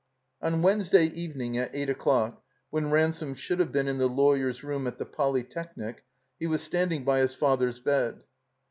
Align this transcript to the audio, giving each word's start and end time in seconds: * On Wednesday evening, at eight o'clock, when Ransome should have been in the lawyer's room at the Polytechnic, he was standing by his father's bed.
* 0.23 0.41
On 0.41 0.63
Wednesday 0.63 1.05
evening, 1.05 1.59
at 1.59 1.75
eight 1.75 1.87
o'clock, 1.87 2.41
when 2.71 2.89
Ransome 2.89 3.35
should 3.35 3.59
have 3.59 3.71
been 3.71 3.87
in 3.87 3.99
the 3.99 4.09
lawyer's 4.09 4.63
room 4.63 4.87
at 4.87 4.97
the 4.97 5.05
Polytechnic, 5.05 6.05
he 6.39 6.47
was 6.47 6.63
standing 6.63 7.05
by 7.05 7.19
his 7.19 7.35
father's 7.35 7.79
bed. 7.79 8.23